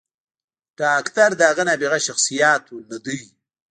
“ډاکتر 0.79 1.29
د 1.35 1.41
هغه 1.49 1.63
نابغه 1.69 1.99
شخصياتو 2.07 2.75
نه 2.89 2.97
دے 3.05 3.17